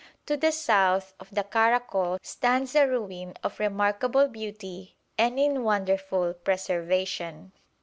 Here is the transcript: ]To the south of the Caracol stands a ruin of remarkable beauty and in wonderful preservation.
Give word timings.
]To 0.25 0.35
the 0.35 0.51
south 0.51 1.13
of 1.19 1.29
the 1.29 1.43
Caracol 1.43 2.17
stands 2.23 2.73
a 2.73 2.87
ruin 2.87 3.35
of 3.43 3.59
remarkable 3.59 4.27
beauty 4.27 4.97
and 5.15 5.37
in 5.39 5.63
wonderful 5.63 6.33
preservation. 6.33 7.51